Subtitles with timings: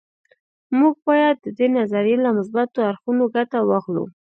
[0.79, 4.03] موږ باید د دې نظریې له مثبتو اړخونو ګټه واخلو